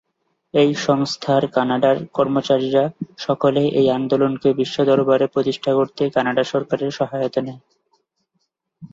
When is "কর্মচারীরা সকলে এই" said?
2.13-3.87